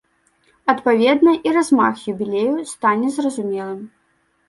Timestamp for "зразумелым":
3.19-3.81